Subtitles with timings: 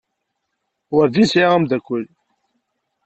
[0.93, 2.03] Werǧin sɛiɣ ameddakel.